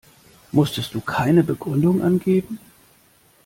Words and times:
Musstest 0.51 0.95
du 0.95 1.01
keine 1.01 1.43
Begründung 1.43 2.01
angeben? 2.01 2.57